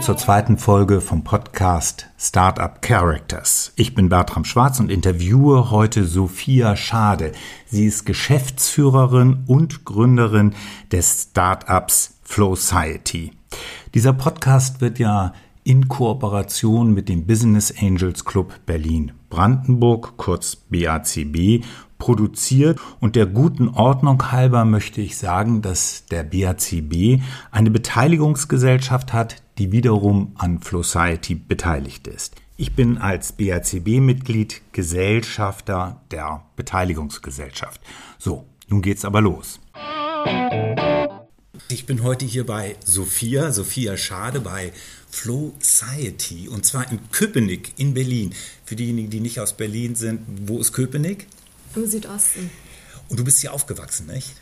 [0.00, 3.72] zur zweiten Folge vom Podcast Startup Characters.
[3.76, 7.32] Ich bin Bertram Schwarz und interviewe heute Sophia Schade.
[7.66, 10.54] Sie ist Geschäftsführerin und Gründerin
[10.90, 13.32] des Startups Flowciety.
[13.92, 21.62] Dieser Podcast wird ja in Kooperation mit dem Business Angels Club Berlin Brandenburg, kurz BACB,
[21.98, 29.42] produziert und der guten Ordnung halber möchte ich sagen, dass der BACB eine Beteiligungsgesellschaft hat,
[29.60, 32.34] die wiederum an Flowciety beteiligt ist.
[32.56, 37.78] Ich bin als BACB-Mitglied Gesellschafter der Beteiligungsgesellschaft.
[38.18, 39.60] So, nun geht's aber los.
[41.68, 44.72] Ich bin heute hier bei Sophia, Sophia Schade bei
[45.10, 48.32] Flow Society und zwar in Köpenick in Berlin.
[48.64, 51.26] Für diejenigen, die nicht aus Berlin sind, wo ist Köpenick?
[51.76, 52.50] Im Südosten.
[53.10, 54.32] Und du bist hier aufgewachsen, nicht?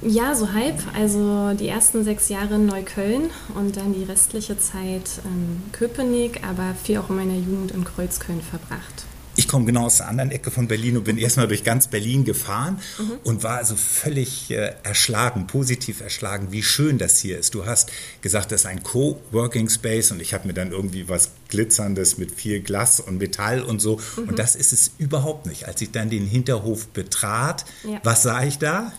[0.00, 0.76] Ja, so halb.
[0.94, 6.74] Also die ersten sechs Jahre in Neukölln und dann die restliche Zeit in Köpenick, aber
[6.82, 9.06] viel auch in meiner Jugend in Kreuzköln verbracht.
[9.38, 12.24] Ich komme genau aus der anderen Ecke von Berlin und bin erstmal durch ganz Berlin
[12.24, 13.12] gefahren mhm.
[13.22, 17.54] und war also völlig äh, erschlagen, positiv erschlagen, wie schön das hier ist.
[17.54, 21.30] Du hast gesagt, das ist ein Co-Working Space und ich habe mir dann irgendwie was
[21.50, 24.00] Glitzerndes mit viel Glas und Metall und so.
[24.16, 24.30] Mhm.
[24.30, 25.68] Und das ist es überhaupt nicht.
[25.68, 28.00] Als ich dann den Hinterhof betrat, ja.
[28.02, 28.92] was sah ich da?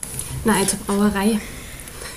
[0.46, 1.42] Eine alte Brauerei.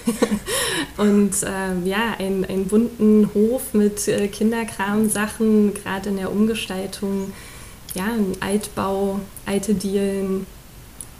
[0.97, 7.33] und äh, ja, einen bunten Hof mit äh, Kinderkram-Sachen, gerade in der Umgestaltung
[7.95, 10.47] ja, ein Altbau, alte Dielen,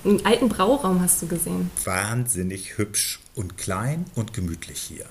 [0.05, 1.71] einen alten Brauraum hast du gesehen.
[1.85, 5.07] Wahnsinnig hübsch und klein und gemütlich hier.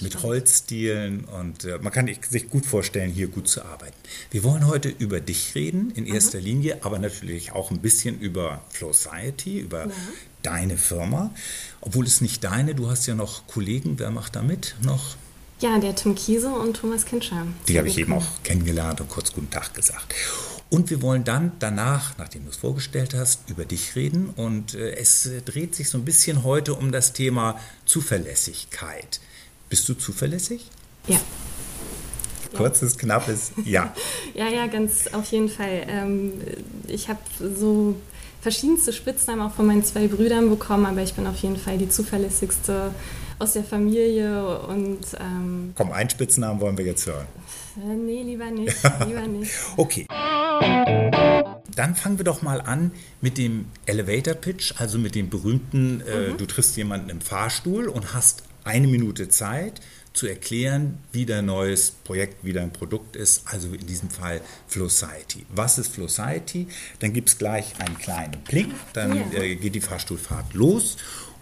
[0.00, 3.96] mit Holzdielen und äh, man kann sich gut vorstellen, hier gut zu arbeiten.
[4.30, 6.44] Wir wollen heute über dich reden in erster Aha.
[6.44, 9.92] Linie, aber natürlich auch ein bisschen über Flow Society, über ja.
[10.42, 11.34] deine Firma.
[11.80, 15.16] Obwohl es nicht deine, du hast ja noch Kollegen, wer macht da mit noch?
[15.60, 17.46] Ja, der Tim Kiese und Thomas Kinschar.
[17.68, 20.14] Die habe ich eben auch kennengelernt und kurz guten Tag gesagt.
[20.70, 24.30] Und wir wollen dann danach, nachdem du es vorgestellt hast, über dich reden.
[24.30, 29.20] Und äh, es äh, dreht sich so ein bisschen heute um das Thema Zuverlässigkeit.
[29.68, 30.70] Bist du zuverlässig?
[31.08, 31.18] Ja.
[32.56, 33.94] Kurzes, knappes Ja.
[34.34, 35.86] ja, ja, ganz auf jeden Fall.
[35.88, 36.34] Ähm,
[36.86, 37.96] ich habe so
[38.40, 41.88] verschiedenste Spitznamen auch von meinen zwei Brüdern bekommen, aber ich bin auf jeden Fall die
[41.88, 42.94] zuverlässigste
[43.38, 47.26] aus der Familie und ähm, Komm, einen Spitznamen wollen wir jetzt hören.
[47.76, 48.76] Äh, nee, lieber nicht,
[49.06, 49.52] lieber nicht.
[49.76, 50.06] okay.
[51.74, 56.30] Dann fangen wir doch mal an mit dem Elevator Pitch, also mit dem berühmten, äh,
[56.30, 56.36] mhm.
[56.36, 59.80] du triffst jemanden im Fahrstuhl und hast eine Minute Zeit
[60.12, 65.46] zu erklären, wie dein neues Projekt, wie dein Produkt ist, also in diesem Fall Flowciety.
[65.54, 66.66] Was ist Flowciety?
[66.98, 69.38] Dann gibt es gleich einen kleinen Pling, dann ja.
[69.38, 70.96] äh, geht die Fahrstuhlfahrt los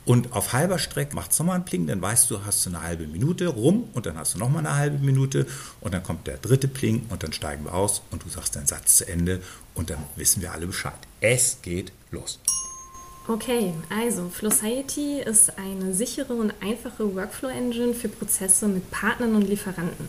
[0.09, 2.83] und auf halber Strecke macht es nochmal einen Pling, dann weißt du, hast du eine
[2.83, 5.47] halbe Minute rum und dann hast du nochmal eine halbe Minute
[5.83, 8.67] und dann kommt der dritte Pling und dann steigen wir aus und du sagst deinen
[8.67, 9.43] Satz zu Ende
[9.75, 10.95] und dann wissen wir alle Bescheid.
[11.21, 12.41] Es geht los.
[13.29, 20.09] Okay, also Flowciety ist eine sichere und einfache Workflow-Engine für Prozesse mit Partnern und Lieferanten.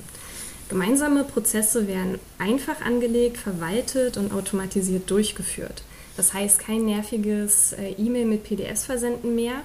[0.69, 5.83] Gemeinsame Prozesse werden einfach angelegt, verwaltet und automatisiert durchgeführt.
[6.15, 9.61] Das heißt, kein nerviges äh, E-Mail mit PDFs versenden mehr,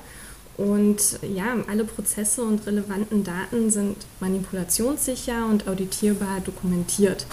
[0.56, 7.26] und ja, alle Prozesse und relevanten Daten sind manipulationssicher und auditierbar dokumentiert.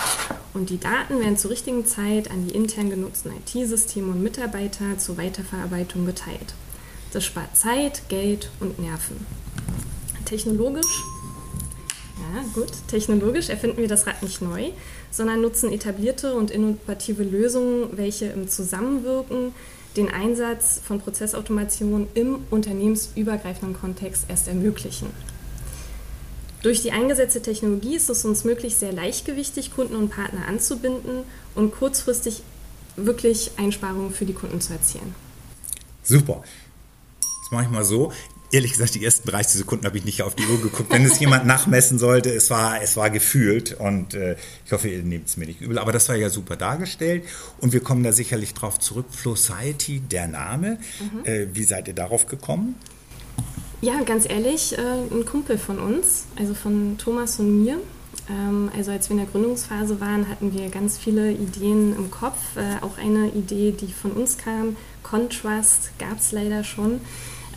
[0.54, 5.18] Und die Daten werden zur richtigen Zeit an die intern genutzten IT-Systeme und Mitarbeiter zur
[5.18, 6.56] Weiterverarbeitung geteilt.
[7.14, 9.26] Das spart Zeit, Geld und Nerven.
[10.26, 11.04] Technologisch,
[12.34, 14.70] ja gut, technologisch erfinden wir das Rad nicht neu,
[15.12, 19.54] sondern nutzen etablierte und innovative Lösungen, welche im Zusammenwirken
[19.98, 25.10] den Einsatz von Prozessautomation im unternehmensübergreifenden Kontext erst ermöglichen.
[26.62, 31.24] Durch die eingesetzte Technologie ist es uns möglich, sehr leichtgewichtig Kunden und Partner anzubinden
[31.56, 32.44] und kurzfristig
[32.96, 35.16] wirklich Einsparungen für die Kunden zu erzielen.
[36.04, 36.44] Super.
[37.20, 38.12] Das mache ich mal so
[38.52, 40.92] ehrlich gesagt, die ersten 30 Sekunden habe ich nicht auf die Uhr geguckt.
[40.92, 45.04] Wenn es jemand nachmessen sollte, es war, es war gefühlt und äh, ich hoffe, ihr
[45.04, 45.80] nehmt es mir nicht übel.
[45.80, 47.24] Aber das war ja super dargestellt
[47.60, 49.06] und wir kommen da sicherlich drauf zurück.
[49.10, 50.78] Flowciety, der Name.
[51.00, 51.26] Mhm.
[51.26, 52.76] Äh, wie seid ihr darauf gekommen?
[53.82, 57.80] Ja, ganz ehrlich, äh, ein Kumpel von uns, also von Thomas und mir.
[58.30, 62.38] Ähm, also als wir in der Gründungsphase waren, hatten wir ganz viele Ideen im Kopf.
[62.56, 67.02] Äh, auch eine Idee, die von uns kam, Contrast, gab es leider schon.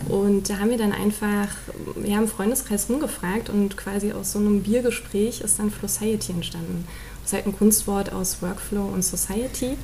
[0.08, 1.48] Und da haben wir dann einfach,
[1.96, 6.86] wir haben im Freundeskreis rumgefragt und quasi aus so einem Biergespräch ist dann Flowciety entstanden.
[7.22, 9.76] Das ist halt ein Kunstwort aus Workflow und Society.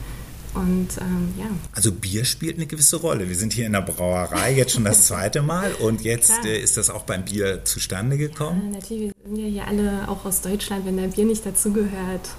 [0.52, 1.46] Und ähm, ja.
[1.72, 3.28] Also Bier spielt eine gewisse Rolle.
[3.28, 6.76] Wir sind hier in der Brauerei jetzt schon das zweite Mal und jetzt äh, ist
[6.76, 8.62] das auch beim Bier zustande gekommen.
[8.66, 12.30] Ja, natürlich sind wir hier alle auch aus Deutschland, wenn der Bier nicht dazugehört.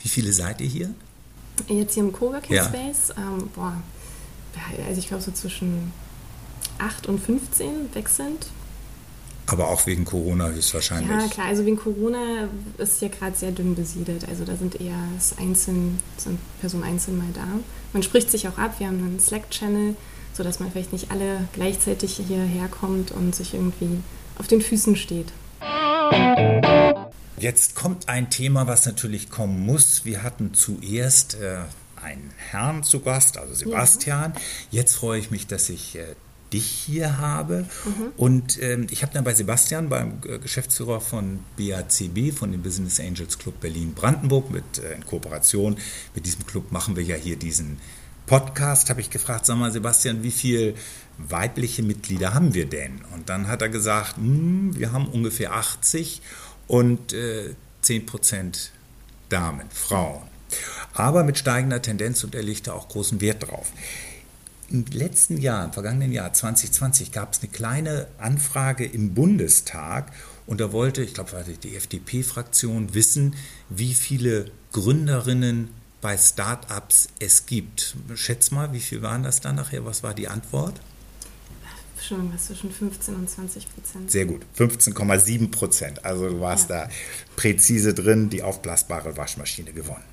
[0.00, 0.90] Wie viele seid ihr hier?
[1.68, 2.64] Jetzt hier im Coworking ja.
[2.64, 3.76] Space, ähm, boah,
[4.86, 5.92] also ich glaube so zwischen
[6.78, 8.46] 8 und 15 wechselnd.
[9.46, 11.10] Aber auch wegen Corona höchstwahrscheinlich.
[11.10, 12.48] Ja, klar, also wegen Corona
[12.78, 14.26] ist hier gerade sehr dünn besiedelt.
[14.28, 14.96] Also da sind eher
[15.36, 17.46] einzeln, sind Personen einzeln mal da.
[17.92, 19.96] Man spricht sich auch ab, wir haben einen Slack-Channel,
[20.32, 23.98] sodass man vielleicht nicht alle gleichzeitig hierher kommt und sich irgendwie
[24.38, 25.32] auf den Füßen steht.
[27.36, 30.04] Jetzt kommt ein Thema, was natürlich kommen muss.
[30.04, 31.58] Wir hatten zuerst äh,
[32.00, 34.32] einen Herrn zu Gast, also Sebastian.
[34.34, 34.40] Ja.
[34.70, 36.14] Jetzt freue ich mich, dass ich äh,
[36.52, 37.66] dich hier habe.
[37.84, 38.12] Mhm.
[38.16, 43.00] Und ähm, ich habe dann bei Sebastian, beim äh, Geschäftsführer von BACB, von dem Business
[43.00, 45.76] Angels Club Berlin-Brandenburg, mit äh, in Kooperation
[46.14, 47.78] mit diesem Club machen wir ja hier diesen
[48.26, 50.74] Podcast, habe ich gefragt, sag mal Sebastian, wie viele
[51.18, 53.02] weibliche Mitglieder haben wir denn?
[53.14, 56.22] Und dann hat er gesagt, hm, wir haben ungefähr 80
[56.66, 58.72] und äh, 10 Prozent
[59.28, 60.22] Damen, Frauen.
[60.92, 63.72] Aber mit steigender Tendenz und er legte auch großen Wert drauf.
[64.72, 70.10] Im letzten Jahr, im vergangenen Jahr 2020, gab es eine kleine Anfrage im Bundestag
[70.46, 73.34] und da wollte, ich glaube, die FDP-Fraktion wissen,
[73.68, 75.68] wie viele Gründerinnen
[76.00, 77.96] bei Startups es gibt.
[78.14, 79.84] Schätz mal, wie viel waren das dann nachher?
[79.84, 80.80] Was war die Antwort?
[82.04, 84.10] Schon irgendwas zwischen 15 und 20 Prozent.
[84.10, 86.04] Sehr gut, 15,7 Prozent.
[86.04, 86.84] Also du warst ja.
[86.84, 86.88] da
[87.36, 90.04] präzise drin, die aufblasbare Waschmaschine gewonnen.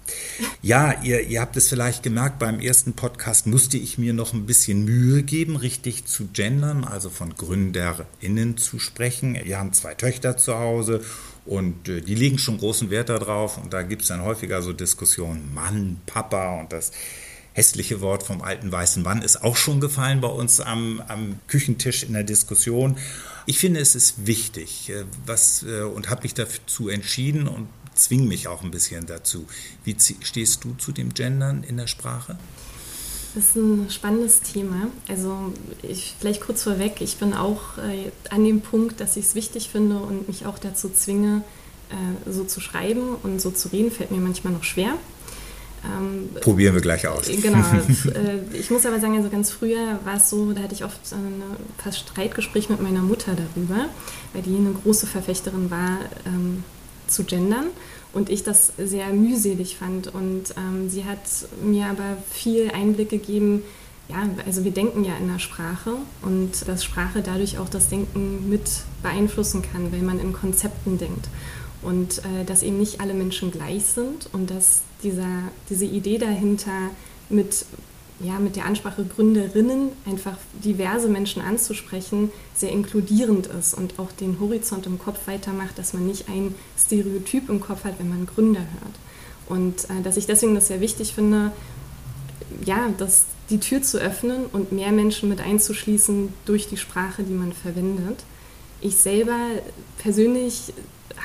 [0.61, 4.45] Ja, ihr, ihr habt es vielleicht gemerkt, beim ersten Podcast musste ich mir noch ein
[4.45, 9.37] bisschen Mühe geben, richtig zu gendern, also von GründerInnen zu sprechen.
[9.43, 11.01] Wir haben zwei Töchter zu Hause
[11.45, 14.73] und äh, die legen schon großen Wert darauf und da gibt es dann häufiger so
[14.73, 16.91] Diskussionen, Mann, Papa und das
[17.59, 22.03] hässliche Wort vom alten weißen Mann ist auch schon gefallen bei uns am, am Küchentisch
[22.03, 22.97] in der Diskussion.
[23.47, 28.27] Ich finde, es ist wichtig äh, was, äh, und habe mich dazu entschieden und zwinge
[28.27, 29.45] mich auch ein bisschen dazu.
[29.83, 32.37] Wie stehst du zu dem Gendern in der Sprache?
[33.35, 34.87] Das ist ein spannendes Thema.
[35.09, 35.53] Also
[35.83, 39.69] ich, vielleicht kurz vorweg, ich bin auch äh, an dem Punkt, dass ich es wichtig
[39.69, 41.43] finde und mich auch dazu zwinge,
[41.89, 44.93] äh, so zu schreiben und so zu reden, fällt mir manchmal noch schwer.
[45.85, 47.27] Ähm, Probieren wir gleich aus.
[47.27, 47.59] Genau.
[47.59, 50.99] äh, ich muss aber sagen, also ganz früher war es so, da hatte ich oft
[51.13, 51.41] ein
[51.77, 53.85] fast Streitgespräch mit meiner Mutter darüber,
[54.33, 56.63] weil die eine große Verfechterin war, ähm,
[57.07, 57.67] zu gendern
[58.13, 60.13] und ich das sehr mühselig fand.
[60.13, 61.19] Und ähm, sie hat
[61.63, 63.63] mir aber viel Einblick gegeben,
[64.09, 65.91] ja, also wir denken ja in der Sprache
[66.23, 68.67] und dass Sprache dadurch auch das Denken mit
[69.03, 71.27] beeinflussen kann, wenn man in Konzepten denkt.
[71.81, 76.89] Und äh, dass eben nicht alle Menschen gleich sind und dass dieser, diese Idee dahinter
[77.29, 77.65] mit,
[78.19, 84.39] ja, mit der Ansprache Gründerinnen einfach diverse Menschen anzusprechen, sehr inkludierend ist und auch den
[84.39, 88.59] Horizont im Kopf weitermacht, dass man nicht ein Stereotyp im Kopf hat, wenn man Gründer
[88.59, 88.95] hört.
[89.47, 91.51] Und äh, dass ich deswegen das sehr wichtig finde,
[92.65, 97.33] ja, das, die Tür zu öffnen und mehr Menschen mit einzuschließen durch die Sprache, die
[97.33, 98.23] man verwendet.
[98.81, 99.37] Ich selber
[99.97, 100.73] persönlich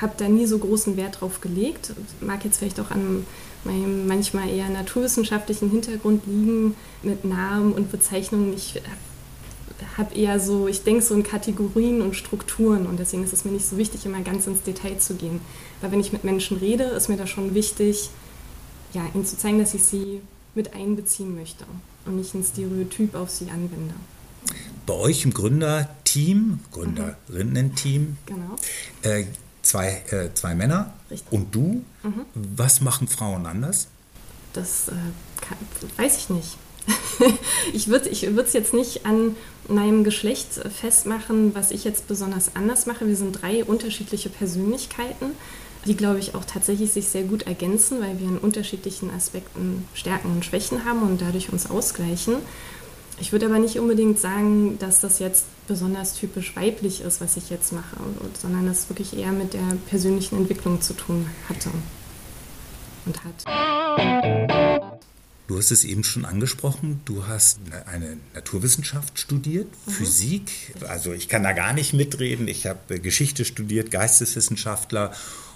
[0.01, 1.93] habe da nie so großen Wert drauf gelegt.
[2.21, 3.25] Mag jetzt vielleicht auch an
[3.63, 8.53] meinem manchmal eher naturwissenschaftlichen Hintergrund liegen mit Namen und Bezeichnungen.
[8.53, 8.81] Ich
[9.97, 13.51] habe eher so, ich denke so in Kategorien und Strukturen und deswegen ist es mir
[13.51, 15.41] nicht so wichtig, immer ganz ins Detail zu gehen.
[15.81, 18.09] Weil wenn ich mit Menschen rede, ist mir da schon wichtig,
[18.93, 20.21] ja, ihnen zu zeigen, dass ich sie
[20.53, 21.65] mit einbeziehen möchte
[22.05, 23.93] und nicht ein Stereotyp auf sie anwende.
[24.85, 28.55] Bei euch im Gründerteam, Gründerinnen-Team, genau.
[29.01, 29.25] äh,
[29.65, 31.31] zwei, äh, zwei Männer Richtig.
[31.31, 31.83] und du.
[32.03, 32.25] Mhm.
[32.33, 33.87] Was machen Frauen anders?
[34.53, 34.91] Das äh,
[35.41, 35.57] kann,
[35.97, 36.57] weiß ich nicht.
[37.73, 39.35] ich würde es jetzt nicht an
[39.67, 43.07] meinem Geschlecht festmachen, was ich jetzt besonders anders mache.
[43.07, 45.31] Wir sind drei unterschiedliche Persönlichkeiten,
[45.85, 50.31] die, glaube ich, auch tatsächlich sich sehr gut ergänzen, weil wir in unterschiedlichen Aspekten Stärken
[50.31, 52.35] und Schwächen haben und dadurch uns ausgleichen.
[53.19, 57.49] Ich würde aber nicht unbedingt sagen, dass das jetzt besonders typisch weiblich ist, was ich
[57.49, 57.95] jetzt mache,
[58.39, 61.69] sondern das wirklich eher mit der persönlichen Entwicklung zu tun hatte
[63.05, 63.45] und hat.
[65.47, 69.91] Du hast es eben schon angesprochen, du hast eine Naturwissenschaft studiert, mhm.
[69.91, 75.11] Physik, also ich kann da gar nicht mitreden, ich habe Geschichte studiert, Geisteswissenschaftler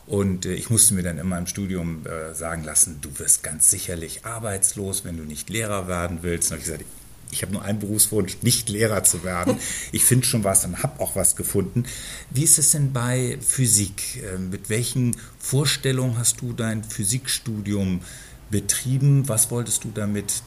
[0.06, 3.70] und äh, ich musste mir dann immer im Studium äh, sagen lassen, du wirst ganz
[3.70, 6.52] sicherlich arbeitslos, wenn du nicht Lehrer werden willst.
[6.52, 6.86] Und ich gesagt,
[7.32, 9.58] ich habe nur einen Berufswunsch, nicht Lehrer zu werden.
[9.92, 11.84] Ich finde schon was und habe auch was gefunden.
[12.30, 14.24] Wie ist es denn bei Physik?
[14.24, 18.02] Ähm, mit welchen Vorstellungen hast du dein Physikstudium
[18.50, 19.28] betrieben?
[19.28, 20.44] Was wolltest du damit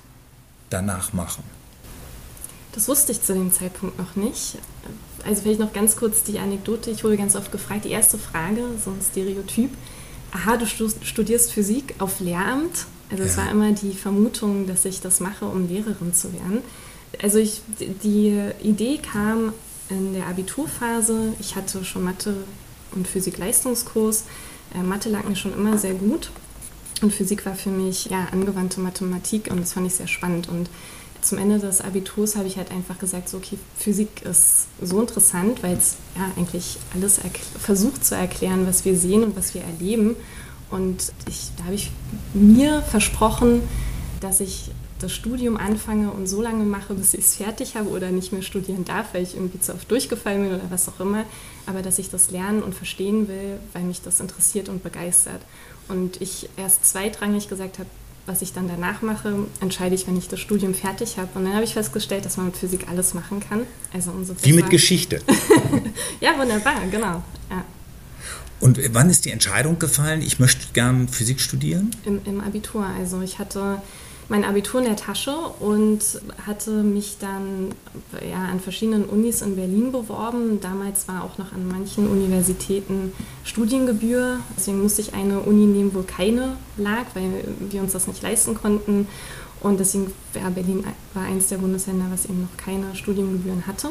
[0.70, 1.42] danach machen?
[2.72, 4.58] Das wusste ich zu dem Zeitpunkt noch nicht.
[5.24, 6.90] Also vielleicht noch ganz kurz die Anekdote.
[6.90, 9.70] Ich wurde ganz oft gefragt, die erste Frage, so ein Stereotyp.
[10.32, 12.86] Aha, du studierst Physik auf Lehramt?
[13.12, 13.28] Also ja.
[13.28, 16.62] es war immer die Vermutung, dass ich das mache, um Lehrerin zu werden.
[17.23, 17.61] Also ich,
[18.02, 19.52] die Idee kam
[19.90, 21.35] in der Abiturphase.
[21.38, 22.35] Ich hatte schon Mathe
[22.92, 24.25] und Physik-Leistungskurs.
[24.75, 26.31] Äh, Mathe lag mir schon immer sehr gut.
[27.02, 30.49] Und Physik war für mich ja angewandte Mathematik und das fand ich sehr spannend.
[30.49, 30.71] Und
[31.21, 35.62] zum Ende des Abiturs habe ich halt einfach gesagt, so, okay, Physik ist so interessant,
[35.62, 37.21] weil es ja eigentlich alles
[37.61, 40.16] versucht zu erklären, was wir sehen und was wir erleben.
[40.72, 41.90] Und ich, da habe ich
[42.32, 43.60] mir versprochen,
[44.20, 48.10] dass ich das Studium anfange und so lange mache, bis ich es fertig habe oder
[48.10, 51.24] nicht mehr studieren darf, weil ich irgendwie zu oft durchgefallen bin oder was auch immer,
[51.66, 55.42] aber dass ich das lernen und verstehen will, weil mich das interessiert und begeistert.
[55.88, 57.88] Und ich erst zweitrangig gesagt habe,
[58.24, 61.28] was ich dann danach mache, entscheide ich, wenn ich das Studium fertig habe.
[61.34, 63.66] Und dann habe ich festgestellt, dass man mit Physik alles machen kann.
[63.92, 64.12] Also
[64.42, 65.20] Wie mit Geschichte.
[66.20, 67.22] ja, wunderbar, genau.
[67.50, 67.64] Ja.
[68.62, 71.90] Und wann ist die Entscheidung gefallen, ich möchte gern Physik studieren?
[72.04, 72.87] Im, Im Abitur.
[72.87, 73.83] Also ich hatte
[74.28, 76.00] mein Abitur in der Tasche und
[76.47, 77.73] hatte mich dann
[78.25, 80.61] ja, an verschiedenen Unis in Berlin beworben.
[80.61, 84.38] Damals war auch noch an manchen Universitäten Studiengebühr.
[84.57, 88.54] Deswegen musste ich eine Uni nehmen, wo keine lag, weil wir uns das nicht leisten
[88.54, 89.09] konnten.
[89.61, 93.88] Und deswegen ja, Berlin war eins der Bundesländer, was eben noch keine Studiengebühren hatte.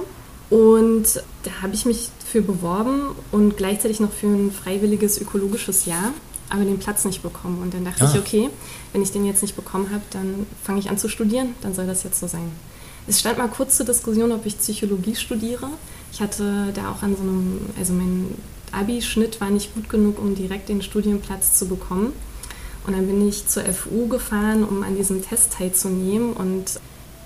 [0.51, 6.13] Und da habe ich mich für beworben und gleichzeitig noch für ein freiwilliges ökologisches Jahr
[6.51, 7.61] aber den Platz nicht bekommen.
[7.61, 8.11] Und dann dachte ah.
[8.11, 8.49] ich, okay,
[8.91, 11.87] wenn ich den jetzt nicht bekommen habe, dann fange ich an zu studieren, dann soll
[11.87, 12.51] das jetzt so sein.
[13.07, 15.67] Es stand mal kurz zur Diskussion, ob ich Psychologie studiere.
[16.11, 18.35] Ich hatte da auch an so einem, also mein
[18.71, 22.13] Abi-Schnitt war nicht gut genug, um direkt den Studienplatz zu bekommen.
[22.85, 26.33] Und dann bin ich zur FU gefahren, um an diesem Test teilzunehmen.
[26.33, 26.79] Und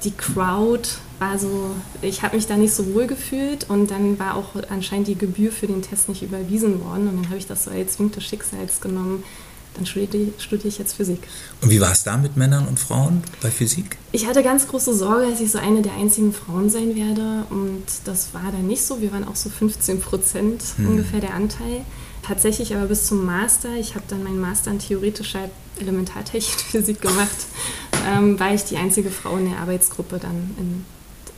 [0.06, 0.88] die Crowd
[1.20, 1.72] war so,
[2.02, 5.52] ich habe mich da nicht so wohl gefühlt und dann war auch anscheinend die Gebühr
[5.52, 8.24] für den Test nicht überwiesen worden und dann habe ich das so als Wink des
[8.24, 9.24] Schicksals genommen.
[9.74, 11.20] Dann studiere, studiere ich jetzt Physik.
[11.62, 13.98] Und wie war es da mit Männern und Frauen bei Physik?
[14.14, 17.84] Ich hatte ganz große Sorge, dass ich so eine der einzigen Frauen sein werde und
[18.06, 19.02] das war dann nicht so.
[19.02, 20.88] Wir waren auch so 15 Prozent hm.
[20.88, 21.82] ungefähr der Anteil.
[22.26, 23.76] Tatsächlich aber bis zum Master.
[23.78, 27.48] Ich habe dann meinen Master in theoretischer Elementartechnik-Physik gemacht
[28.06, 30.86] ähm, war ich die einzige Frau in der Arbeitsgruppe dann, in,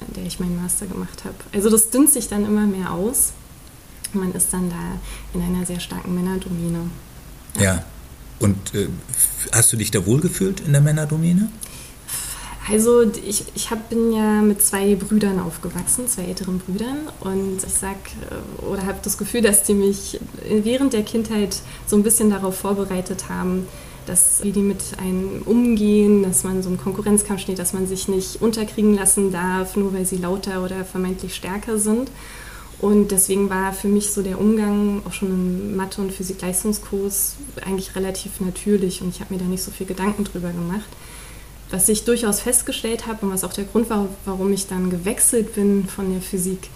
[0.08, 1.36] in der ich meinen Master gemacht habe.
[1.54, 3.34] Also das dünnt sich dann immer mehr aus.
[4.14, 4.76] Man ist dann da
[5.34, 6.90] in einer sehr starken Männerdomäne.
[7.56, 7.64] Ja.
[7.64, 7.84] ja.
[8.40, 8.88] Und äh,
[9.52, 11.50] hast du dich da wohlgefühlt in der Männerdomäne?
[12.70, 17.74] Also ich, ich hab, bin ja mit zwei Brüdern aufgewachsen, zwei älteren Brüdern und ich
[17.74, 17.96] sag
[18.30, 22.58] äh, oder habe das Gefühl, dass die mich während der Kindheit so ein bisschen darauf
[22.58, 23.68] vorbereitet haben,
[24.08, 28.08] dass wie die mit einem umgehen, dass man so im Konkurrenzkampf steht, dass man sich
[28.08, 32.10] nicht unterkriegen lassen darf, nur weil sie lauter oder vermeintlich stärker sind.
[32.80, 37.36] Und deswegen war für mich so der Umgang auch schon im Mathe- und Physik-Leistungskurs
[37.66, 40.90] eigentlich relativ natürlich und ich habe mir da nicht so viel Gedanken drüber gemacht.
[41.72, 45.56] Was ich durchaus festgestellt habe und was auch der Grund war, warum ich dann gewechselt
[45.56, 46.70] bin von der Physik,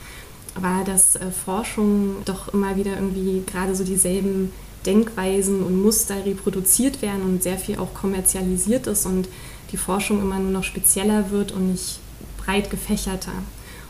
[0.55, 4.51] war, dass äh, Forschung doch immer wieder irgendwie gerade so dieselben
[4.85, 9.27] Denkweisen und Muster reproduziert werden und sehr viel auch kommerzialisiert ist und
[9.71, 11.99] die Forschung immer nur noch spezieller wird und nicht
[12.37, 13.31] breit gefächerter.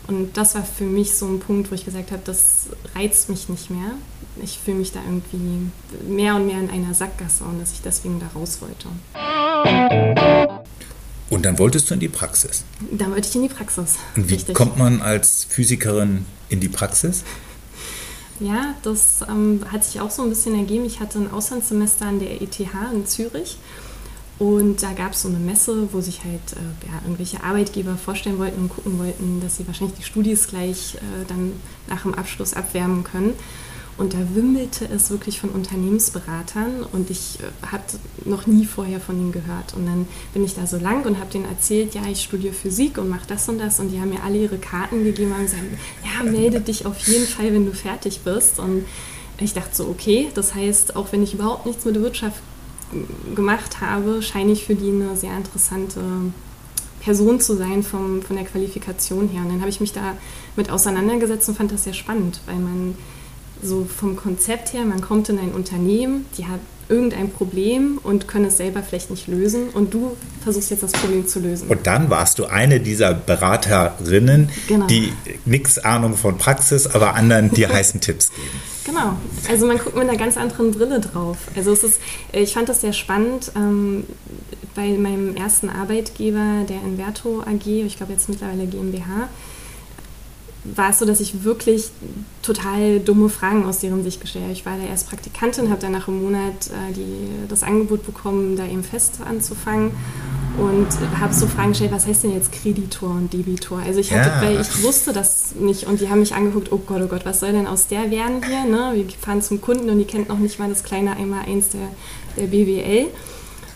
[0.07, 3.49] Und das war für mich so ein Punkt, wo ich gesagt habe, das reizt mich
[3.49, 3.91] nicht mehr.
[4.43, 5.69] Ich fühle mich da irgendwie
[6.07, 8.87] mehr und mehr in einer Sackgasse und dass ich deswegen da raus wollte.
[11.29, 12.63] Und dann wolltest du in die Praxis?
[12.91, 13.95] Dann wollte ich in die Praxis.
[14.15, 14.55] Und wie Richtig.
[14.55, 17.23] kommt man als Physikerin in die Praxis?
[18.41, 20.83] Ja, das ähm, hat sich auch so ein bisschen ergeben.
[20.85, 23.57] Ich hatte ein Auslandssemester an der ETH in Zürich
[24.39, 28.39] und da gab es so eine Messe, wo sich halt äh, ja, irgendwelche Arbeitgeber vorstellen
[28.39, 31.53] wollten und gucken wollten, dass sie wahrscheinlich die Studis gleich äh, dann
[31.87, 33.35] nach dem Abschluss abwärmen können.
[33.97, 39.19] Und da wimmelte es wirklich von Unternehmensberatern und ich äh, hatte noch nie vorher von
[39.19, 39.73] ihnen gehört.
[39.75, 42.97] Und dann bin ich da so lang und habe denen erzählt, ja, ich studiere Physik
[42.97, 43.79] und mache das und das.
[43.79, 45.63] Und die haben mir alle ihre Karten gegeben und gesagt,
[46.03, 48.59] ja, melde dich auf jeden Fall, wenn du fertig bist.
[48.59, 48.85] Und
[49.39, 52.41] ich dachte so, okay, das heißt, auch wenn ich überhaupt nichts mit der Wirtschaft
[53.35, 56.01] gemacht habe, scheine ich für die eine sehr interessante
[57.01, 59.41] Person zu sein vom, von der Qualifikation her.
[59.41, 60.15] Und dann habe ich mich da
[60.55, 62.95] mit auseinandergesetzt und fand das sehr spannend, weil man
[63.63, 66.59] so vom Konzept her, man kommt in ein Unternehmen, die hat
[66.91, 71.25] irgendein Problem und können es selber vielleicht nicht lösen und du versuchst jetzt das Problem
[71.25, 71.69] zu lösen.
[71.69, 74.87] Und dann warst du eine dieser Beraterinnen, genau.
[74.87, 75.13] die
[75.45, 78.49] nichts Ahnung von Praxis, aber anderen dir heißen Tipps geben.
[78.83, 79.13] Genau,
[79.49, 81.37] also man guckt mit einer ganz anderen Brille drauf.
[81.55, 82.01] Also es ist,
[82.33, 83.51] ich fand das sehr spannend.
[83.55, 84.03] Ähm,
[84.75, 89.29] bei meinem ersten Arbeitgeber, der Inverto AG, ich glaube jetzt mittlerweile GmbH,
[90.63, 91.89] war es so, dass ich wirklich
[92.41, 94.53] total dumme Fragen aus deren Sicht gestellt habe.
[94.53, 98.55] Ich war da erst Praktikantin, habe dann nach einem Monat äh, die, das Angebot bekommen,
[98.55, 99.91] da eben fest anzufangen
[100.57, 100.87] und
[101.19, 103.79] habe so Fragen gestellt, was heißt denn jetzt Kreditor und Debitor?
[103.79, 104.41] Also ich hatte, ja.
[104.41, 107.39] weil ich wusste das nicht und die haben mich angeguckt, oh Gott, oh Gott, was
[107.39, 108.65] soll denn aus der werden hier?
[108.65, 108.91] Ne?
[108.95, 111.87] Wir fahren zum Kunden und die kennt noch nicht mal das kleine Einmal-Eins der,
[112.37, 113.07] der BWL.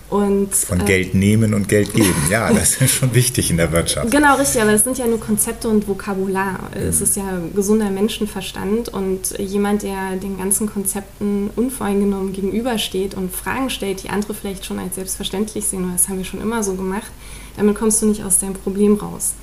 [0.09, 2.15] Und, Von äh, Geld nehmen und Geld geben.
[2.29, 4.11] Ja, das ist schon wichtig in der Wirtschaft.
[4.11, 6.69] Genau, richtig, aber es sind ja nur Konzepte und Vokabular.
[6.73, 6.87] Mhm.
[6.87, 13.69] Es ist ja gesunder Menschenverstand und jemand, der den ganzen Konzepten unvoreingenommen gegenübersteht und Fragen
[13.69, 17.11] stellt, die andere vielleicht schon als selbstverständlich sehen, das haben wir schon immer so gemacht,
[17.57, 19.33] damit kommst du nicht aus deinem Problem raus.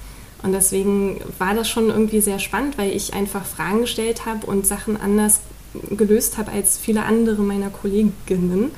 [0.43, 4.67] Und deswegen war das schon irgendwie sehr spannend, weil ich einfach Fragen gestellt habe und
[4.67, 5.41] Sachen anders
[5.91, 8.73] gelöst habe als viele andere meiner Kolleginnen.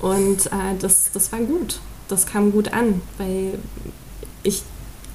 [0.00, 1.80] Und äh, das, das war gut.
[2.08, 3.58] Das kam gut an, weil
[4.42, 4.62] ich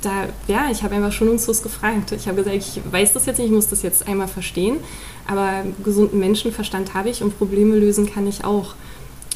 [0.01, 2.11] da, ja, ich habe einfach schonungslos gefragt.
[2.11, 4.77] Ich habe gesagt, ich weiß das jetzt nicht, ich muss das jetzt einmal verstehen,
[5.27, 8.75] aber gesunden Menschenverstand habe ich und Probleme lösen kann ich auch.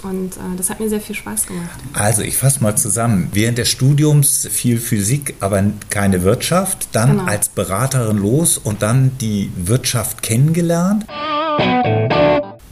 [0.03, 1.79] Und äh, das hat mir sehr viel Spaß gemacht.
[1.93, 3.29] Also ich fasse mal zusammen.
[3.33, 6.89] Während des Studiums viel Physik, aber keine Wirtschaft.
[6.91, 7.25] Dann genau.
[7.25, 11.07] als Beraterin los und dann die Wirtschaft kennengelernt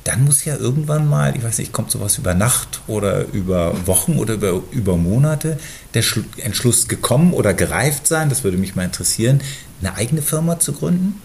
[0.05, 4.17] dann muss ja irgendwann mal, ich weiß nicht, kommt sowas über Nacht oder über Wochen
[4.19, 5.59] oder über, über Monate,
[5.95, 6.03] der
[6.37, 9.41] Entschluss gekommen oder gereift sein, das würde mich mal interessieren,
[9.81, 11.21] eine eigene Firma zu gründen?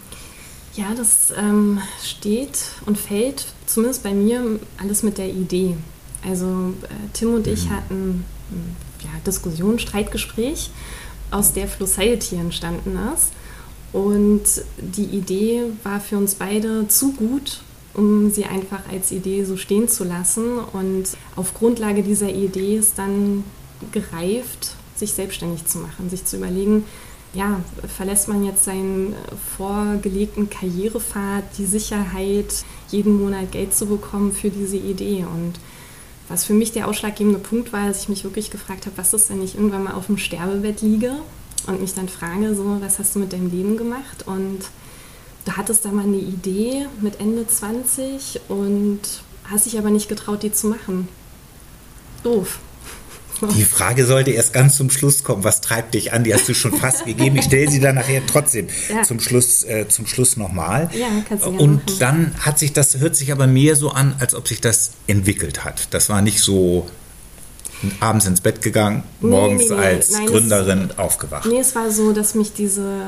[0.74, 4.42] Ja, das ähm, steht und fällt zumindest bei mir
[4.78, 5.76] alles mit der Idee.
[6.26, 7.70] Also äh, Tim und ich mhm.
[7.70, 8.24] hatten
[9.02, 10.70] ja, Diskussion, Streitgespräch,
[11.30, 13.32] aus der Flowciety entstanden ist.
[13.92, 14.42] Und
[14.78, 17.60] die Idee war für uns beide zu gut,
[17.94, 20.58] um sie einfach als Idee so stehen zu lassen.
[20.58, 21.04] Und
[21.36, 23.44] auf Grundlage dieser Idee ist dann
[23.92, 26.84] gereift, sich selbstständig zu machen, sich zu überlegen,
[27.32, 27.60] ja,
[27.96, 29.14] verlässt man jetzt seinen
[29.56, 35.24] vorgelegten Karrierepfad, die Sicherheit, jeden Monat Geld zu bekommen für diese Idee.
[35.32, 35.54] Und
[36.28, 39.30] was für mich der ausschlaggebende Punkt war, dass ich mich wirklich gefragt habe, was ist,
[39.30, 41.16] wenn ich irgendwann mal auf dem Sterbebett liege
[41.66, 44.26] und mich dann frage, so, was hast du mit deinem Leben gemacht?
[44.26, 44.60] Und
[45.44, 49.00] du hattest da mal eine Idee mit Ende 20 und
[49.44, 51.08] hast dich aber nicht getraut, die zu machen.
[52.22, 52.58] Doof.
[53.56, 55.44] Die Frage sollte erst ganz zum Schluss kommen.
[55.44, 56.24] Was treibt dich an?
[56.24, 57.36] Die hast du schon fast gegeben.
[57.36, 59.02] Ich stelle sie dann nachher trotzdem ja.
[59.02, 60.90] zum Schluss, äh, zum Schluss nochmal.
[60.92, 61.98] Ja, kannst du Und machen.
[62.00, 65.64] dann hat sich das, hört sich aber mehr so an, als ob sich das entwickelt
[65.64, 65.88] hat.
[65.94, 66.86] Das war nicht so
[68.00, 69.86] abends ins Bett gegangen, morgens nee, nee, nee.
[69.86, 71.46] als Nein, Gründerin es, aufgewacht.
[71.46, 73.00] Nee, es war so, dass mich diese,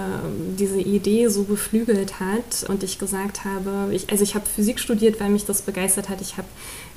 [0.59, 5.21] diese Idee so beflügelt hat und ich gesagt habe, ich, also ich habe Physik studiert,
[5.21, 6.21] weil mich das begeistert hat.
[6.21, 6.49] Ich habe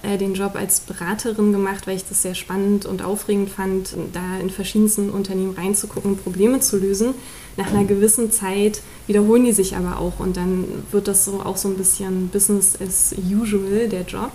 [0.04, 4.40] äh, den Job als Beraterin gemacht, weil ich das sehr spannend und aufregend fand, da
[4.40, 7.14] in verschiedensten Unternehmen reinzugucken, Probleme zu lösen.
[7.58, 11.56] Nach einer gewissen Zeit wiederholen die sich aber auch und dann wird das so auch
[11.56, 14.32] so ein bisschen Business as usual, der Job.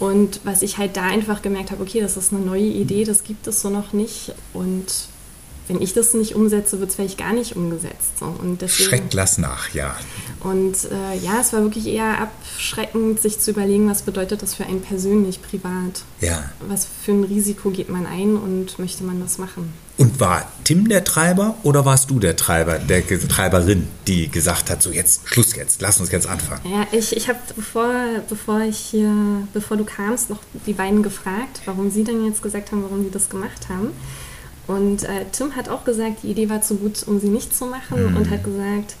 [0.00, 3.22] Und was ich halt da einfach gemerkt habe, okay, das ist eine neue Idee, das
[3.22, 4.32] gibt es so noch nicht.
[4.54, 4.86] Und
[5.70, 8.18] wenn ich das nicht umsetze, wird es vielleicht gar nicht umgesetzt.
[8.18, 8.24] So.
[8.26, 9.96] Und deswegen, Schreckt lass nach, ja.
[10.40, 14.66] Und äh, ja, es war wirklich eher abschreckend, sich zu überlegen, was bedeutet das für
[14.66, 16.02] einen persönlich, privat.
[16.20, 16.50] Ja.
[16.66, 19.72] Was für ein Risiko geht man ein und möchte man das machen.
[19.96, 24.82] Und war Tim der Treiber oder warst du der Treiber, der Treiberin, die gesagt hat,
[24.82, 26.62] so jetzt Schluss jetzt, lass uns jetzt anfangen?
[26.64, 27.92] Ja, ich, ich habe bevor,
[28.28, 29.14] bevor ich hier,
[29.52, 33.10] bevor du kamst, noch die beiden gefragt, warum sie denn jetzt gesagt haben, warum sie
[33.10, 33.90] das gemacht haben.
[34.70, 37.66] Und äh, Tim hat auch gesagt, die Idee war zu gut, um sie nicht zu
[37.66, 38.16] machen mhm.
[38.16, 38.94] und hat gesagt,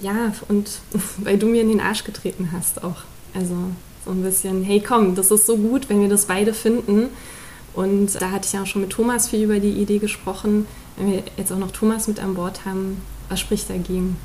[0.00, 0.80] ja, und
[1.18, 3.02] weil du mir in den Arsch getreten hast auch.
[3.34, 3.54] Also
[4.06, 7.08] so ein bisschen, hey komm, das ist so gut, wenn wir das beide finden.
[7.74, 10.66] Und da hatte ich ja auch schon mit Thomas viel über die Idee gesprochen.
[10.96, 14.16] Wenn wir jetzt auch noch Thomas mit an Bord haben, was spricht dagegen?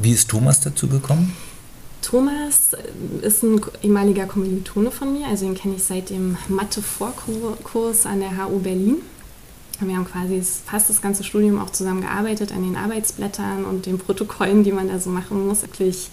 [0.00, 1.36] Wie ist Thomas dazu gekommen?
[2.00, 8.06] Thomas äh, ist ein ehemaliger Kommilitone von mir, also den kenne ich seit dem Mathe-Vorkurs
[8.06, 8.96] an der HU Berlin.
[9.80, 13.98] Wir haben quasi fast das ganze Studium auch zusammen gearbeitet an den Arbeitsblättern und den
[13.98, 15.62] Protokollen, die man da so machen muss.
[15.62, 16.10] Wirklich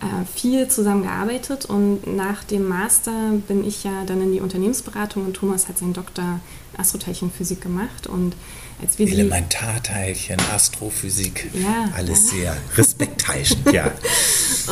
[0.00, 5.26] äh, viel zusammen gearbeitet und nach dem Master bin ich ja dann in die Unternehmensberatung
[5.26, 6.38] und Thomas hat seinen Doktor
[6.76, 8.36] Astroteilchenphysik gemacht und
[8.80, 12.36] als wir Elementarteilchen, Astrophysik, ja, alles ja.
[12.36, 13.90] sehr respektheischend, ja.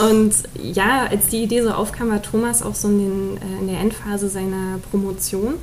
[0.08, 3.66] Und ja, als die Idee so aufkam, war Thomas auch so in, den, äh, in
[3.66, 5.54] der Endphase seiner Promotion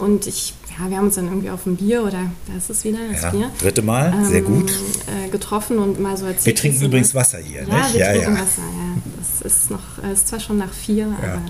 [0.00, 2.84] und ich ja, wir haben uns dann irgendwie auf ein Bier oder da ist es
[2.84, 3.50] wieder, das ja, Bier.
[3.60, 4.70] Dritte Mal, ähm, sehr gut.
[4.70, 6.46] Äh, getroffen und mal so erzählt.
[6.46, 7.94] Wir trinken übrigens Wasser hier, ja, nicht?
[7.94, 9.02] Wir ja, Wasser, ja.
[9.18, 11.42] Das ist noch, ist zwar schon nach vier, ja.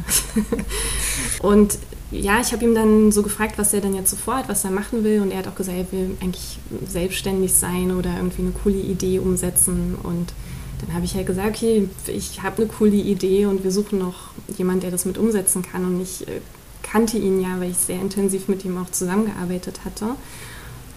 [1.43, 1.49] aber.
[1.49, 1.79] und
[2.11, 4.73] ja, ich habe ihm dann so gefragt, was er denn jetzt so vorhat, was er
[4.73, 5.21] machen will.
[5.21, 6.59] Und er hat auch gesagt, er will eigentlich
[6.89, 9.97] selbstständig sein oder irgendwie eine coole Idee umsetzen.
[10.03, 10.33] Und
[10.81, 14.31] dann habe ich halt gesagt, okay, ich habe eine coole Idee und wir suchen noch
[14.59, 15.85] jemanden, der das mit umsetzen kann.
[15.85, 16.41] Und ich äh,
[16.83, 20.17] kannte ihn ja, weil ich sehr intensiv mit ihm auch zusammengearbeitet hatte.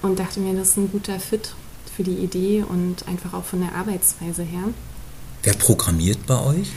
[0.01, 1.55] Und dachte mir, das ist ein guter Fit
[1.95, 4.63] für die Idee und einfach auch von der Arbeitsweise her.
[5.43, 6.71] Wer programmiert bei euch?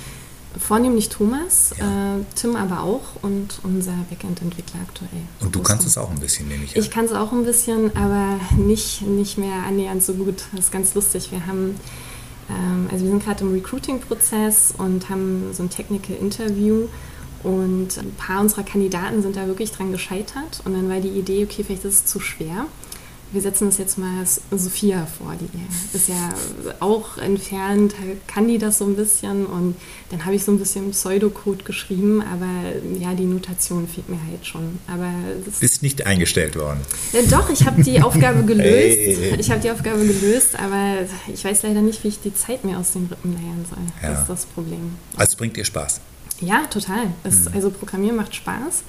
[0.58, 2.16] Vornehmlich Thomas, ja.
[2.16, 5.22] äh, Tim aber auch und unser Backend-Entwickler aktuell.
[5.40, 6.82] Und du kannst es auch ein bisschen, nehme ich an.
[6.82, 10.44] Ich kann es auch ein bisschen, aber nicht, nicht mehr annähernd so gut.
[10.52, 11.30] Das ist ganz lustig.
[11.30, 11.78] Wir haben,
[12.48, 16.86] ähm, also wir sind gerade im Recruiting-Prozess und haben so ein Technical Interview
[17.46, 20.60] und ein paar unserer Kandidaten sind da wirklich dran gescheitert.
[20.64, 22.66] Und dann war die Idee, okay, vielleicht ist es zu schwer
[23.32, 25.48] wir setzen uns jetzt mal Sophia vor, die
[25.96, 26.34] ist ja
[26.80, 27.94] auch entfernt,
[28.26, 29.74] kann die das so ein bisschen und
[30.10, 32.46] dann habe ich so ein bisschen Pseudocode geschrieben, aber
[33.00, 34.78] ja, die Notation fehlt mir halt schon.
[34.86, 35.10] Aber
[35.58, 36.80] Bist nicht eingestellt worden?
[37.12, 38.98] Ja, doch, ich habe die Aufgabe gelöst.
[38.98, 39.36] Hey.
[39.38, 42.78] Ich habe die Aufgabe gelöst, aber ich weiß leider nicht, wie ich die Zeit mir
[42.78, 43.78] aus den Rippen leiern soll.
[44.02, 44.10] Ja.
[44.12, 44.96] Das ist das Problem.
[45.16, 46.00] Also es bringt dir Spaß?
[46.40, 47.08] Ja, total.
[47.24, 47.54] Es, mhm.
[47.54, 48.84] Also Programmieren macht Spaß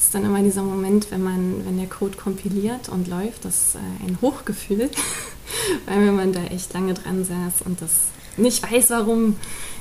[0.00, 3.74] ist dann immer dieser Moment, wenn man, wenn der Code kompiliert und läuft, das ist
[3.74, 4.90] äh, ein Hochgefühl,
[5.86, 7.90] weil wenn man da echt lange dran saß und das
[8.36, 9.36] nicht weiß, warum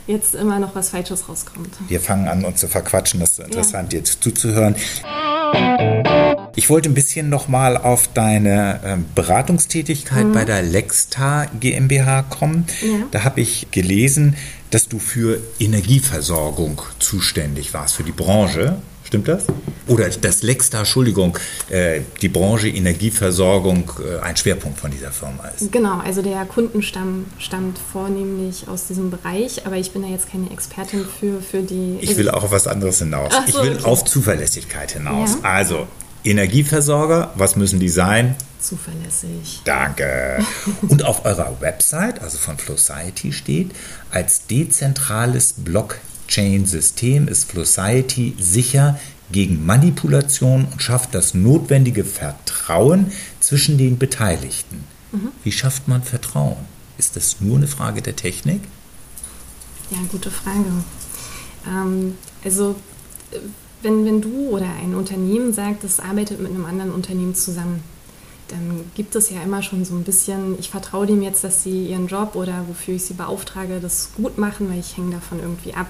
[0.07, 1.69] jetzt immer noch was Falsches rauskommt.
[1.87, 3.19] Wir fangen an, uns zu verquatschen.
[3.19, 3.99] Das ist interessant, ja.
[3.99, 4.75] dir zuzuhören.
[6.55, 10.33] Ich wollte ein bisschen nochmal auf deine äh, Beratungstätigkeit mhm.
[10.33, 12.65] bei der Lextar GmbH kommen.
[12.81, 13.05] Ja.
[13.11, 14.35] Da habe ich gelesen,
[14.71, 18.77] dass du für Energieversorgung zuständig warst, für die Branche.
[19.03, 19.45] Stimmt das?
[19.87, 21.35] Oder dass Lextar, Entschuldigung,
[21.69, 25.71] äh, die Branche Energieversorgung äh, ein Schwerpunkt von dieser Firma ist.
[25.71, 30.51] Genau, also der Kundenstamm stammt vornehmlich aus diesem Bereich, aber ich bin da jetzt keine
[30.51, 31.97] Expertin für, für die.
[32.01, 33.33] Ich will auch auf was anderes hinaus.
[33.33, 33.85] So, ich will okay.
[33.85, 35.37] auf Zuverlässigkeit hinaus.
[35.41, 35.49] Ja.
[35.49, 35.87] Also,
[36.23, 38.35] Energieversorger, was müssen die sein?
[38.59, 39.61] Zuverlässig.
[39.63, 40.45] Danke.
[40.81, 43.71] Und auf eurer Website, also von Flowciety, steht,
[44.11, 48.99] als dezentrales Block Blockchain-System ist Flowciety sicher
[49.31, 54.83] gegen Manipulation und schafft das notwendige Vertrauen zwischen den Beteiligten.
[55.11, 55.29] Mhm.
[55.43, 56.57] Wie schafft man Vertrauen?
[56.99, 58.61] Ist das nur eine Frage der Technik?
[59.89, 60.65] Ja, gute Frage.
[61.67, 62.75] Ähm, also
[63.81, 67.83] wenn, wenn du oder ein Unternehmen sagt, es arbeitet mit einem anderen Unternehmen zusammen,
[68.49, 71.85] dann gibt es ja immer schon so ein bisschen, ich vertraue dem jetzt, dass sie
[71.87, 75.73] ihren Job oder wofür ich sie beauftrage, das gut machen, weil ich hänge davon irgendwie
[75.73, 75.87] ab.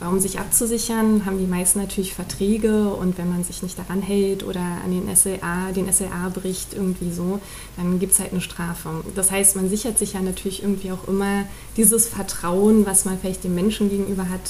[0.00, 4.42] Um sich abzusichern, haben die meisten natürlich Verträge und wenn man sich nicht daran hält
[4.42, 7.38] oder an den SLA, den SLA bricht irgendwie so,
[7.76, 8.88] dann gibt es halt eine Strafe.
[9.14, 11.44] Das heißt, man sichert sich ja natürlich irgendwie auch immer
[11.76, 14.40] dieses Vertrauen, was man vielleicht dem Menschen gegenüber hat,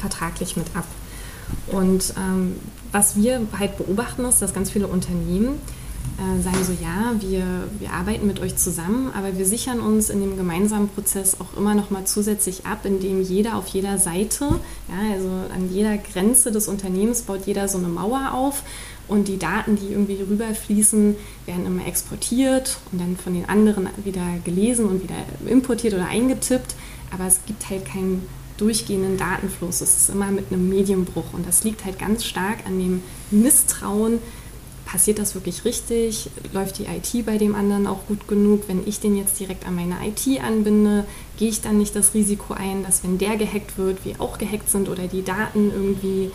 [0.00, 0.86] vertraglich mit ab.
[1.68, 2.56] Und ähm,
[2.92, 5.60] was wir halt beobachten ist, dass ganz viele Unternehmen
[6.18, 7.44] äh, sagen so, ja, wir,
[7.78, 11.74] wir arbeiten mit euch zusammen, aber wir sichern uns in dem gemeinsamen Prozess auch immer
[11.74, 14.46] noch mal zusätzlich ab, indem jeder auf jeder Seite,
[14.88, 18.62] ja, also an jeder Grenze des Unternehmens baut jeder so eine Mauer auf
[19.08, 24.24] und die Daten, die irgendwie rüberfließen, werden immer exportiert und dann von den anderen wieder
[24.44, 26.74] gelesen und wieder importiert oder eingetippt,
[27.12, 28.26] aber es gibt halt keinen
[28.58, 29.80] durchgehenden Datenfluss.
[29.80, 34.18] Es ist immer mit einem Medienbruch und das liegt halt ganz stark an dem Misstrauen,
[34.86, 36.30] passiert das wirklich richtig?
[36.52, 38.62] Läuft die IT bei dem anderen auch gut genug?
[38.68, 41.04] Wenn ich den jetzt direkt an meine IT anbinde,
[41.36, 44.70] gehe ich dann nicht das Risiko ein, dass wenn der gehackt wird, wir auch gehackt
[44.70, 46.30] sind oder die Daten irgendwie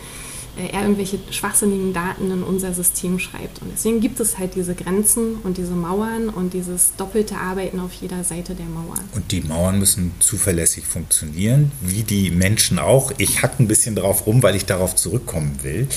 [0.56, 3.62] er irgendwelche schwachsinnigen Daten in unser System schreibt.
[3.62, 7.92] Und deswegen gibt es halt diese Grenzen und diese Mauern und dieses doppelte Arbeiten auf
[7.94, 8.96] jeder Seite der Mauer.
[9.14, 13.12] Und die Mauern müssen zuverlässig funktionieren, wie die Menschen auch.
[13.16, 15.88] Ich hack ein bisschen drauf rum, weil ich darauf zurückkommen will.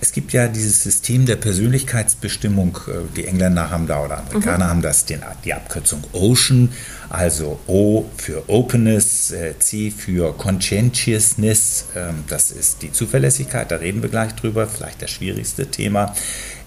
[0.00, 2.78] Es gibt ja dieses System der Persönlichkeitsbestimmung.
[2.88, 4.70] Äh, die Engländer haben da oder Amerikaner mhm.
[4.70, 6.70] haben das, den, die Abkürzung Ocean
[7.10, 14.00] also O für Openness, äh, C für Conscientiousness, ähm, das ist die Zuverlässigkeit, da reden
[14.00, 16.14] wir gleich drüber, vielleicht das schwierigste Thema.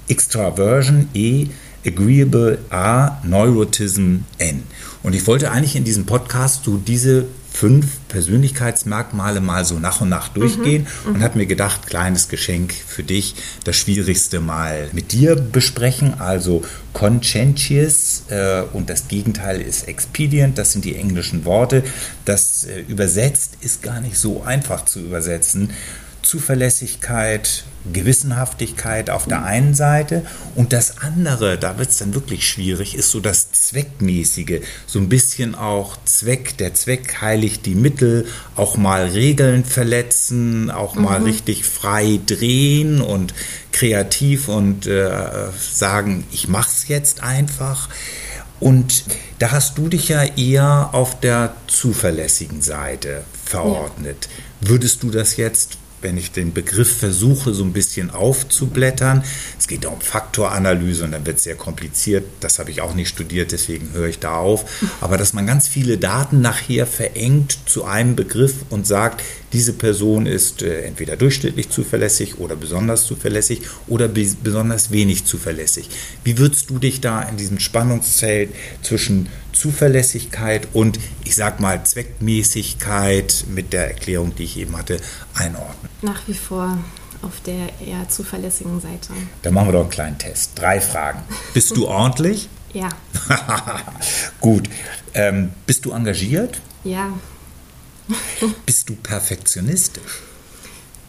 [0.09, 1.47] Extraversion, E,
[1.85, 4.63] Agreeable, A, Neurotism, N.
[5.01, 10.09] Und ich wollte eigentlich in diesem Podcast so diese fünf Persönlichkeitsmerkmale mal so nach und
[10.09, 15.11] nach durchgehen mhm, und habe mir gedacht, kleines Geschenk für dich, das Schwierigste mal mit
[15.11, 16.19] dir besprechen.
[16.19, 16.63] Also
[16.93, 21.83] conscientious äh, und das Gegenteil ist expedient, das sind die englischen Worte.
[22.25, 25.69] Das äh, übersetzt ist gar nicht so einfach zu übersetzen.
[26.23, 32.95] Zuverlässigkeit, Gewissenhaftigkeit auf der einen Seite und das andere, da wird es dann wirklich schwierig,
[32.95, 38.77] ist so das Zweckmäßige, so ein bisschen auch Zweck, der Zweck heiligt die Mittel, auch
[38.77, 41.25] mal Regeln verletzen, auch mal mhm.
[41.25, 43.33] richtig frei drehen und
[43.71, 45.11] kreativ und äh,
[45.59, 47.89] sagen, ich mach's jetzt einfach.
[48.59, 49.03] Und
[49.39, 54.29] da hast du dich ja eher auf der zuverlässigen Seite verordnet.
[54.61, 54.69] Ja.
[54.69, 59.23] Würdest du das jetzt wenn ich den Begriff versuche, so ein bisschen aufzublättern.
[59.57, 62.25] Es geht um Faktoranalyse und dann wird es sehr kompliziert.
[62.39, 64.65] Das habe ich auch nicht studiert, deswegen höre ich da auf.
[65.01, 69.21] Aber dass man ganz viele Daten nachher verengt zu einem Begriff und sagt,
[69.53, 75.89] diese Person ist äh, entweder durchschnittlich zuverlässig oder besonders zuverlässig oder besonders wenig zuverlässig.
[76.23, 78.49] Wie würdest du dich da in diesem Spannungszelt
[78.81, 84.97] zwischen Zuverlässigkeit und, ich sag mal, Zweckmäßigkeit mit der Erklärung, die ich eben hatte,
[85.35, 85.89] einordnen?
[86.01, 86.77] Nach wie vor
[87.21, 89.13] auf der eher zuverlässigen Seite.
[89.43, 90.51] Dann machen wir doch einen kleinen Test.
[90.55, 91.19] Drei Fragen.
[91.53, 92.49] Bist du ordentlich?
[92.73, 92.89] Ja.
[94.41, 94.67] Gut.
[95.13, 96.59] Ähm, bist du engagiert?
[96.83, 97.13] Ja.
[98.65, 100.21] Bist du perfektionistisch?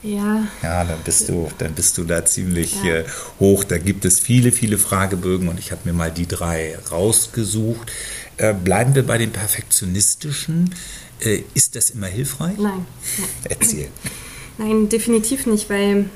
[0.05, 0.47] Ja.
[0.63, 2.97] Ja, dann bist du, dann bist du da ziemlich ja.
[2.97, 3.05] äh,
[3.41, 3.65] hoch.
[3.65, 7.91] Da gibt es viele, viele Fragebögen und ich habe mir mal die drei rausgesucht.
[8.37, 10.75] Äh, bleiben wir bei dem Perfektionistischen.
[11.21, 12.59] Äh, ist das immer hilfreich?
[12.59, 12.85] Nein.
[13.49, 13.89] Erzähl.
[14.59, 16.11] Nein, definitiv nicht, weil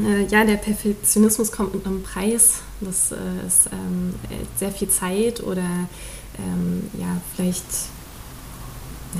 [0.00, 2.54] äh, ja, der Perfektionismus kommt mit einem Preis.
[2.80, 4.14] Das äh, ist ähm,
[4.58, 5.88] sehr viel Zeit oder
[6.38, 7.64] ähm, ja, vielleicht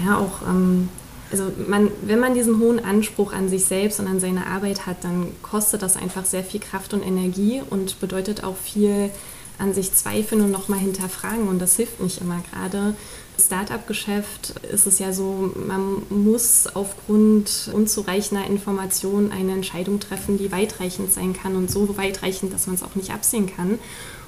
[0.04, 0.88] ja, auch, ähm,
[1.30, 5.02] also man, wenn man diesen hohen Anspruch an sich selbst und an seine Arbeit hat,
[5.02, 9.10] dann kostet das einfach sehr viel Kraft und Energie und bedeutet auch viel
[9.58, 12.94] an sich zweifeln und nochmal hinterfragen und das hilft nicht immer gerade.
[13.38, 21.12] Startup-Geschäft ist es ja so, man muss aufgrund unzureichender Informationen eine Entscheidung treffen, die weitreichend
[21.12, 23.78] sein kann und so weitreichend, dass man es auch nicht absehen kann.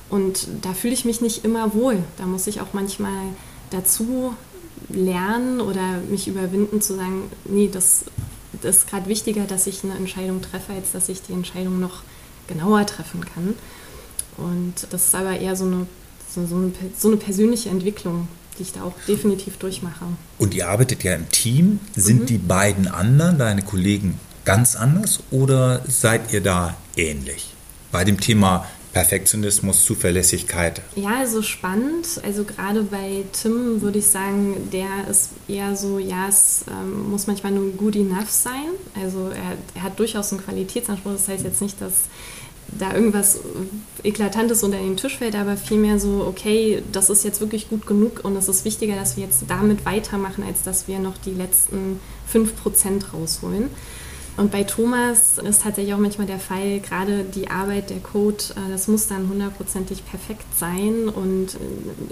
[0.08, 1.98] Und da fühle ich mich nicht immer wohl.
[2.16, 3.28] Da muss ich auch manchmal
[3.70, 4.34] dazu
[4.88, 8.04] lernen oder mich überwinden zu sagen, nee, das,
[8.62, 12.02] das ist gerade wichtiger, dass ich eine Entscheidung treffe, als dass ich die Entscheidung noch
[12.48, 13.54] genauer treffen kann.
[14.36, 15.86] Und das ist aber eher so eine,
[16.32, 20.04] so, so eine, so eine persönliche Entwicklung, die ich da auch definitiv durchmache.
[20.38, 21.80] Und ihr arbeitet ja im Team.
[21.94, 22.26] Sind mhm.
[22.26, 27.52] die beiden anderen, deine Kollegen, ganz anders oder seid ihr da ähnlich?
[27.92, 30.80] Bei dem Thema Perfektionismus, Zuverlässigkeit.
[30.94, 32.18] Ja, also spannend.
[32.24, 37.26] Also gerade bei Tim würde ich sagen, der ist eher so, ja, es ähm, muss
[37.26, 38.70] manchmal nur good enough sein.
[38.98, 41.12] Also er, er, hat durchaus einen Qualitätsanspruch.
[41.12, 42.04] Das heißt jetzt nicht, dass
[42.68, 43.40] da irgendwas
[44.02, 48.24] Eklatantes unter den Tisch fällt, aber vielmehr so, okay, das ist jetzt wirklich gut genug
[48.24, 52.00] und es ist wichtiger, dass wir jetzt damit weitermachen, als dass wir noch die letzten
[52.32, 53.68] 5% rausholen.
[54.36, 58.70] Und bei Thomas ist tatsächlich auch manchmal der Fall, gerade die Arbeit, der Code, äh,
[58.70, 61.56] das muss dann hundertprozentig perfekt sein und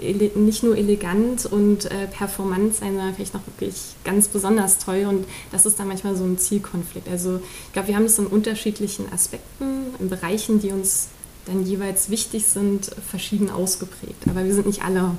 [0.01, 5.05] äh, nicht nur elegant und äh, performant sein, sondern vielleicht noch wirklich ganz besonders toll.
[5.07, 7.07] Und das ist dann manchmal so ein Zielkonflikt.
[7.07, 11.09] Also ich glaube, wir haben es in unterschiedlichen Aspekten, in Bereichen, die uns
[11.45, 14.27] dann jeweils wichtig sind, verschieden ausgeprägt.
[14.27, 15.11] Aber wir sind nicht alle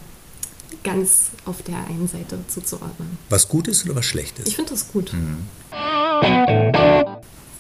[0.83, 3.19] ganz auf der einen Seite zuzuordnen.
[3.29, 4.49] Was gut ist oder was schlecht ist?
[4.49, 5.13] Ich finde das gut.
[5.13, 5.39] Mhm.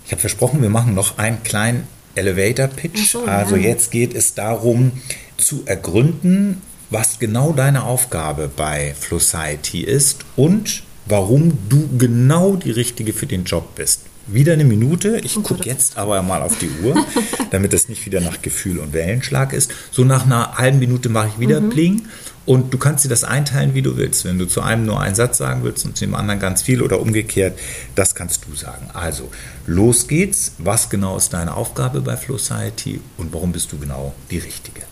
[0.04, 3.10] Ich habe versprochen, wir machen noch einen kleinen Elevator-Pitch.
[3.10, 3.68] So, also ja.
[3.68, 4.92] jetzt geht es darum
[5.36, 13.12] zu ergründen, was genau deine Aufgabe bei Flowciety ist und warum du genau die Richtige
[13.12, 14.02] für den Job bist.
[14.28, 15.20] Wieder eine Minute.
[15.22, 16.96] Ich gucke jetzt aber mal auf die Uhr,
[17.50, 19.72] damit es nicht wieder nach Gefühl und Wellenschlag ist.
[19.92, 21.70] So nach einer halben Minute mache ich wieder mhm.
[21.70, 22.02] Pling
[22.46, 24.24] und du kannst dir das einteilen, wie du willst.
[24.24, 26.80] Wenn du zu einem nur einen Satz sagen willst und zu dem anderen ganz viel
[26.80, 27.58] oder umgekehrt,
[27.96, 28.88] das kannst du sagen.
[28.94, 29.28] Also,
[29.66, 30.52] los geht's.
[30.58, 34.82] Was genau ist deine Aufgabe bei Flow Society und warum bist du genau die Richtige?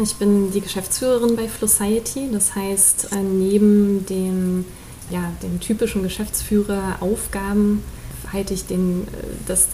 [0.00, 2.28] Ich bin die Geschäftsführerin bei Flow Society.
[2.32, 4.64] Das heißt, äh, neben dem,
[5.10, 7.82] ja, den typischen Geschäftsführeraufgaben
[8.32, 9.06] halte ich den, äh,
[9.48, 9.66] das,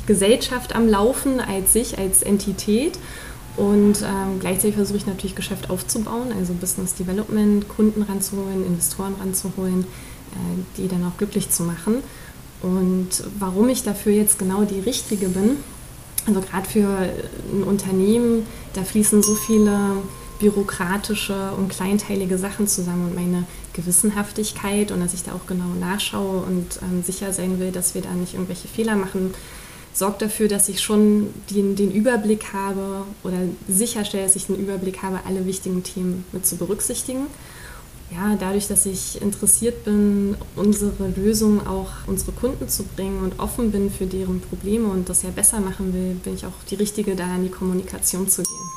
[0.00, 2.98] die Gesellschaft am Laufen als sich, als Entität
[3.56, 9.82] und ähm, gleichzeitig versuche ich natürlich Geschäft aufzubauen, also Business Development, Kunden ranzuholen, Investoren ranzuholen,
[10.32, 11.96] äh, die dann auch glücklich zu machen.
[12.62, 15.56] Und warum ich dafür jetzt genau die Richtige bin,
[16.26, 16.88] also gerade für
[17.52, 19.96] ein Unternehmen, da fließen so viele
[20.38, 26.42] bürokratische und kleinteilige Sachen zusammen und meine Gewissenhaftigkeit und dass ich da auch genau nachschaue
[26.42, 29.34] und ähm, sicher sein will, dass wir da nicht irgendwelche Fehler machen,
[29.92, 33.36] sorgt dafür, dass ich schon den, den Überblick habe oder
[33.68, 37.26] sicherstelle, dass ich den Überblick habe, alle wichtigen Themen mit zu berücksichtigen.
[38.10, 43.70] ja, dadurch, dass ich interessiert bin, unsere Lösung auch unsere Kunden zu bringen und offen
[43.70, 47.14] bin für deren Probleme und das ja besser machen will, bin ich auch die Richtige,
[47.14, 48.70] da in die Kommunikation zu gehen.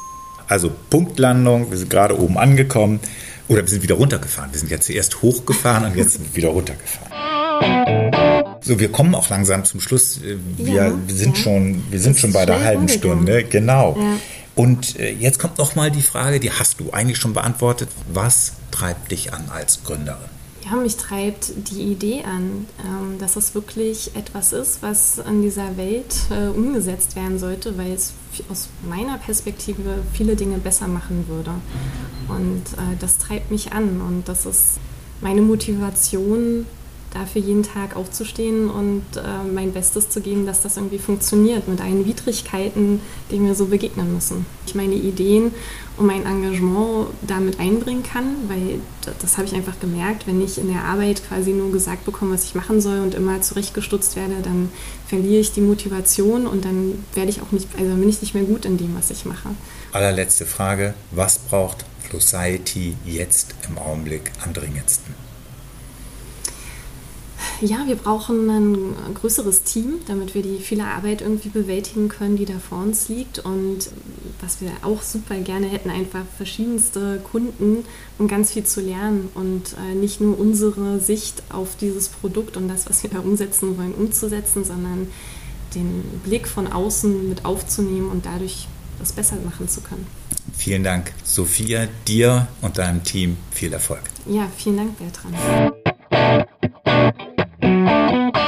[0.48, 3.00] Also Punktlandung, wir sind gerade oben angekommen
[3.48, 4.52] oder wir sind wieder runtergefahren.
[4.52, 8.22] Wir sind jetzt zuerst hochgefahren und jetzt sind wir wieder runtergefahren.
[8.66, 10.22] So, wir kommen auch langsam zum Schluss.
[10.58, 11.44] Wir, ja, sind ja.
[11.44, 13.96] schon, wir sind schon bei der halben Stunde, genau.
[13.96, 14.18] Ja.
[14.56, 17.90] Und äh, jetzt kommt noch mal die Frage, die hast du eigentlich schon beantwortet.
[18.12, 20.30] Was treibt dich an als Gründerin?
[20.64, 25.78] Ja, mich treibt die Idee an, ähm, dass es wirklich etwas ist, was in dieser
[25.78, 28.14] Welt äh, umgesetzt werden sollte, weil es
[28.50, 31.52] aus meiner Perspektive viele Dinge besser machen würde.
[32.30, 34.80] Und äh, das treibt mich an und das ist
[35.22, 36.66] meine Motivation,
[37.16, 41.82] dafür jeden Tag aufzustehen und äh, mein Bestes zu geben, dass das irgendwie funktioniert mit
[41.82, 43.00] allen Widrigkeiten,
[43.32, 44.46] denen wir so begegnen müssen.
[44.68, 45.52] Ich meine Ideen
[45.98, 50.58] und mein Engagement damit einbringen kann, weil das, das habe ich einfach gemerkt, wenn ich
[50.58, 54.36] in der Arbeit quasi nur gesagt bekomme, was ich machen soll und immer zurechtgestutzt werde,
[54.44, 54.70] dann
[55.08, 58.44] verliere ich die Motivation und dann werde ich auch nicht, also bin ich nicht mehr
[58.44, 59.50] gut in dem, was ich mache.
[59.94, 65.25] Allerletzte Frage, was braucht Flowciety jetzt im Augenblick am dringendsten?
[67.62, 72.46] Ja, wir brauchen ein größeres Team, damit wir die viele Arbeit irgendwie bewältigen können, die
[72.46, 73.40] da vor uns liegt.
[73.40, 73.90] Und
[74.42, 77.86] was wir auch super gerne hätten, einfach verschiedenste Kunden,
[78.18, 82.68] um ganz viel zu lernen und äh, nicht nur unsere Sicht auf dieses Produkt und
[82.68, 85.08] das, was wir da umsetzen wollen, umzusetzen, sondern
[85.74, 88.68] den Blick von außen mit aufzunehmen und dadurch
[89.00, 90.08] das besser machen zu können.
[90.54, 94.02] Vielen Dank, Sophia, dir und deinem Team viel Erfolg.
[94.26, 95.36] Ja, vielen Dank, Bertrand.
[97.96, 98.45] Música